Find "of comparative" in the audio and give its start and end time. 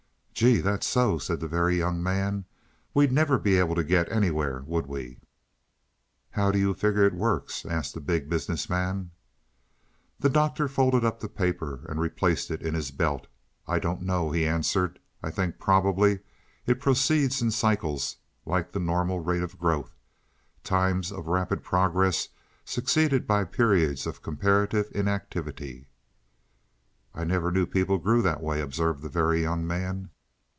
24.07-24.87